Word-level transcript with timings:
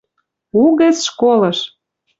УГӸЦ 0.63 0.97
ШКОЛЫШ 1.07 1.59